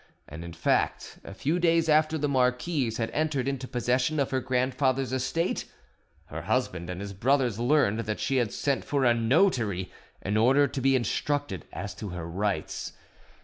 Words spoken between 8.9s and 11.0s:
a notary in order to be